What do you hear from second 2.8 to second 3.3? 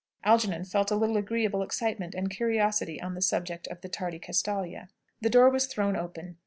on the